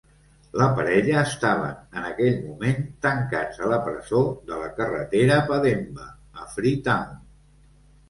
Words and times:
La 0.59 0.69
parella 0.77 1.19
estaven, 1.31 1.75
en 1.99 2.07
aquell 2.13 2.39
moment, 2.47 2.81
tancats 3.07 3.63
a 3.67 3.71
la 3.75 3.81
presó 3.91 4.25
de 4.51 4.61
la 4.65 4.73
carretera 4.83 5.41
Pademba, 5.55 6.13
a 6.47 6.53
Freetown. 6.59 7.19